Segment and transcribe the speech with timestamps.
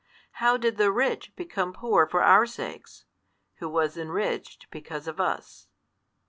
[0.41, 3.05] How did the Rich become poor for our sakes,
[3.59, 5.67] who was enriched because of us?